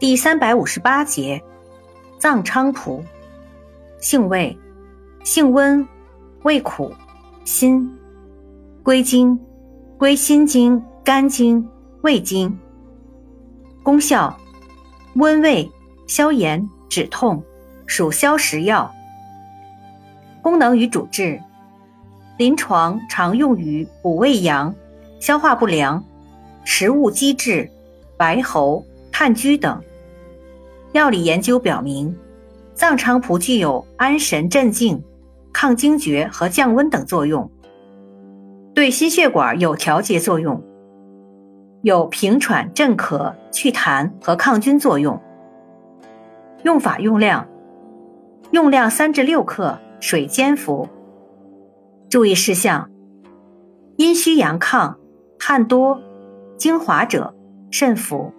[0.00, 1.40] 第三百五十八节，
[2.18, 3.02] 藏菖蒲，
[4.00, 4.56] 性味，
[5.22, 5.86] 性温，
[6.42, 6.92] 味苦，
[7.44, 7.88] 辛，
[8.82, 9.38] 归经，
[9.96, 11.64] 归心经、肝经、
[12.02, 12.58] 胃经。
[13.84, 14.36] 功效，
[15.14, 15.70] 温胃、
[16.08, 17.40] 消炎、止痛，
[17.86, 18.92] 属消食药。
[20.42, 21.40] 功能与主治，
[22.36, 24.74] 临床常用于补胃阳、
[25.20, 26.04] 消化不良、
[26.64, 27.70] 食物积滞、
[28.16, 28.84] 白喉。
[29.16, 29.80] 炭疽等
[30.90, 32.18] 药理研究表明，
[32.74, 35.00] 藏菖蒲具有安神镇静、
[35.52, 37.48] 抗惊厥和降温等作用，
[38.74, 40.60] 对心血管有调节作用，
[41.82, 45.22] 有平喘镇咳、祛痰和抗菌作用。
[46.64, 47.46] 用法用量：
[48.50, 50.88] 用量三至六克，水煎服。
[52.10, 52.90] 注意事项：
[53.96, 54.96] 阴虚阳亢、
[55.38, 56.02] 汗多、
[56.56, 57.32] 精华者
[57.70, 58.32] 慎服。